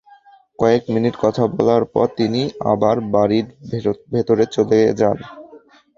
কয়েক 0.59 0.83
মিনিট 0.93 1.15
কথা 1.23 1.43
বলার 1.55 1.83
পর 1.93 2.07
তিনি 2.17 2.41
আবার 2.71 2.95
বাড়ির 3.13 3.45
ভেতরে 4.13 4.43
চলে 4.55 4.79
যান। 4.99 5.17